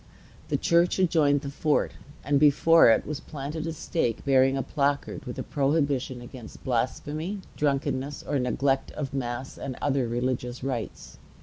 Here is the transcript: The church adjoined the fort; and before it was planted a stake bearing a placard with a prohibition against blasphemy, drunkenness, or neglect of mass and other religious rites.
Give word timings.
The 0.47 0.57
church 0.57 0.97
adjoined 0.97 1.41
the 1.41 1.51
fort; 1.51 1.91
and 2.23 2.39
before 2.39 2.89
it 2.89 3.05
was 3.05 3.19
planted 3.19 3.67
a 3.67 3.71
stake 3.73 4.25
bearing 4.25 4.57
a 4.57 4.63
placard 4.63 5.25
with 5.25 5.37
a 5.37 5.43
prohibition 5.43 6.21
against 6.21 6.63
blasphemy, 6.63 7.41
drunkenness, 7.55 8.23
or 8.23 8.39
neglect 8.39 8.89
of 8.93 9.13
mass 9.13 9.59
and 9.59 9.75
other 9.79 10.07
religious 10.07 10.63
rites. 10.63 11.19